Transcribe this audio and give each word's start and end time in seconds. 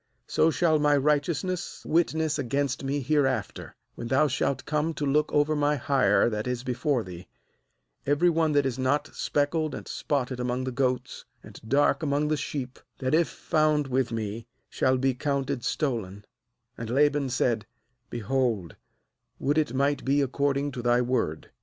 ^So 0.27 0.51
shall 0.51 0.79
my 0.79 0.97
righteous 0.97 1.43
ness 1.43 1.85
witness 1.85 2.39
against 2.39 2.83
me 2.83 3.01
hereafter, 3.01 3.75
when 3.93 4.07
thou 4.07 4.27
shalt 4.27 4.65
come 4.65 4.95
to 4.95 5.05
look 5.05 5.31
over 5.31 5.55
my 5.55 5.75
hire 5.75 6.27
that 6.27 6.47
is 6.47 6.63
before 6.63 7.03
thee: 7.03 7.27
every 8.07 8.27
one 8.27 8.53
that 8.53 8.65
is 8.65 8.79
not 8.79 9.13
speckled 9.13 9.75
and 9.75 9.87
spotted 9.87 10.39
among 10.39 10.63
the 10.63 10.71
goats, 10.71 11.25
and 11.43 11.61
dark 11.67 12.01
among 12.01 12.29
the 12.29 12.35
sheep, 12.37 12.79
that 12.97 13.13
if 13.13 13.27
found 13.29 13.85
with 13.85 14.11
me 14.11 14.47
shall 14.71 14.97
be 14.97 15.13
counted 15.13 15.63
stolen/ 15.63 16.25
wAnd 16.79 16.89
Laban 16.89 17.29
said: 17.29 17.67
'Behold, 18.09 18.77
would 19.37 19.59
it 19.59 19.75
might 19.75 20.03
be 20.03 20.19
according 20.23 20.71
to 20.71 20.81
thy 20.81 20.99
word.' 20.99 21.51